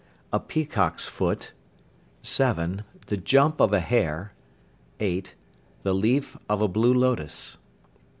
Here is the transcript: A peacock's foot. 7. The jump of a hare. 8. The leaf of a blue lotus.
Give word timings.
A 0.33 0.39
peacock's 0.39 1.05
foot. 1.07 1.51
7. 2.23 2.83
The 3.05 3.17
jump 3.17 3.59
of 3.61 3.71
a 3.71 3.79
hare. 3.79 4.33
8. 4.99 5.35
The 5.83 5.93
leaf 5.93 6.35
of 6.49 6.59
a 6.59 6.67
blue 6.67 6.95
lotus. 6.95 7.57